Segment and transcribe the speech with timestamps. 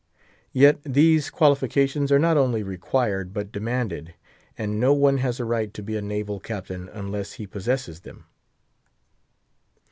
[0.51, 4.15] Yet these qualifications are not only required, but demanded;
[4.57, 8.25] and no one has a right to be a naval captain unless he possesses them.